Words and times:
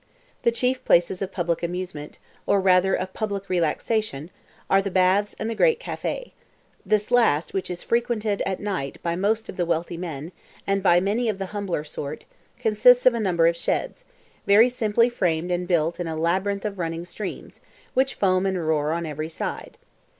The 0.41 0.51
chief 0.51 0.83
places 0.83 1.21
of 1.21 1.31
public 1.31 1.61
amusement, 1.61 2.17
or 2.47 2.59
rather, 2.59 2.95
of 2.95 3.13
public 3.13 3.47
relaxation, 3.49 4.31
are 4.67 4.81
the 4.81 4.89
baths 4.89 5.35
and 5.37 5.47
the 5.47 5.53
great 5.53 5.79
café; 5.79 6.31
this 6.83 7.11
last, 7.11 7.53
which 7.53 7.69
is 7.69 7.83
frequented 7.83 8.41
at 8.43 8.59
night 8.59 8.97
by 9.03 9.15
most 9.15 9.47
of 9.47 9.57
the 9.57 9.65
wealthy 9.67 9.97
men, 9.97 10.31
and 10.65 10.81
by 10.81 10.99
many 10.99 11.29
of 11.29 11.37
the 11.37 11.45
humbler 11.53 11.83
sort, 11.83 12.25
consists 12.57 13.05
of 13.05 13.13
a 13.13 13.19
number 13.19 13.45
of 13.45 13.55
sheds, 13.55 14.03
very 14.47 14.69
simply 14.69 15.07
framed 15.07 15.51
and 15.51 15.67
built 15.67 15.99
in 15.99 16.07
a 16.07 16.17
labyrinth 16.17 16.65
of 16.65 16.79
running 16.79 17.05
streams, 17.05 17.59
which 17.93 18.15
foam 18.15 18.47
and 18.47 18.67
roar 18.67 18.93
on 18.93 19.05
every 19.05 19.29
side. 19.29 19.77